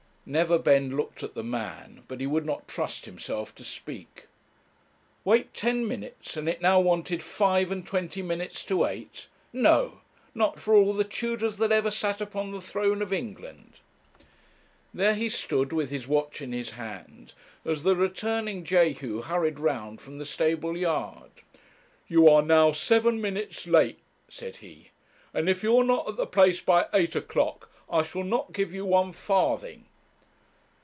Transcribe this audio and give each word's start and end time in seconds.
Neverbend 0.23 0.95
looked 0.95 1.23
at 1.23 1.33
the 1.33 1.43
man, 1.43 2.03
but 2.07 2.21
he 2.21 2.27
would 2.27 2.45
not 2.45 2.67
trust 2.67 3.05
himself 3.05 3.53
to 3.55 3.63
speak. 3.63 4.27
Wait 5.25 5.51
ten 5.53 5.85
minutes, 5.85 6.37
and 6.37 6.47
it 6.47 6.61
now 6.61 6.79
wanted 6.79 7.23
five 7.23 7.71
and 7.71 7.85
twenty 7.85 8.21
minutes 8.21 8.63
to 8.65 8.85
eight! 8.85 9.27
no 9.51 10.01
not 10.35 10.59
for 10.59 10.75
all 10.75 10.93
the 10.93 11.03
Tudors 11.03 11.57
that 11.57 11.71
ever 11.71 11.89
sat 11.91 12.21
upon 12.21 12.51
the 12.51 12.61
throne 12.61 13.01
of 13.01 13.11
England. 13.11 13.79
There 14.93 15.15
he 15.15 15.27
stood 15.27 15.73
with 15.73 15.89
his 15.89 16.07
watch 16.07 16.39
in 16.39 16.51
his 16.51 16.73
hand 16.73 17.33
as 17.65 17.81
the 17.81 17.95
returning 17.95 18.63
Jehu 18.63 19.23
hurried 19.23 19.59
round 19.59 19.99
from 19.99 20.19
the 20.19 20.25
stable 20.25 20.77
yard. 20.77 21.31
'You 22.07 22.29
are 22.29 22.43
now 22.43 22.71
seven 22.71 23.19
minutes 23.19 23.65
late,' 23.65 23.99
said 24.29 24.57
he, 24.57 24.91
'and 25.33 25.49
if 25.49 25.63
you 25.63 25.75
are 25.79 25.83
not 25.83 26.07
at 26.07 26.15
the 26.15 26.27
place 26.27 26.61
by 26.61 26.85
eight 26.93 27.15
o'clock, 27.15 27.69
I 27.89 28.03
shall 28.03 28.23
not 28.23 28.53
give 28.53 28.71
you 28.71 28.85
one 28.85 29.11
farthing!' 29.13 29.87